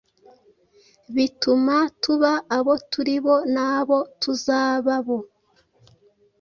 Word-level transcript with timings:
bituma 1.15 1.75
tuba 2.01 2.31
abo 2.57 2.73
turi 2.91 3.15
bo 3.25 3.35
n’abo 3.53 3.99
tuzaba 4.21 4.93
bo. 5.05 5.19